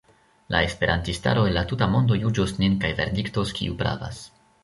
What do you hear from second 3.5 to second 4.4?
kiu pravas.